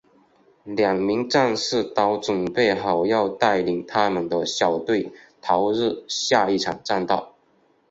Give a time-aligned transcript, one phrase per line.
[0.63, 5.11] 两名战士都准备好要带领他们的小队
[5.43, 7.33] 投入下一场战斗。